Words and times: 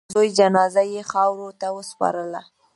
د 0.05 0.11
زوی 0.13 0.29
جنازه 0.39 0.83
یې 0.93 1.01
خاورو 1.11 1.47
ته 1.59 1.67
وسپارله. 1.77 2.41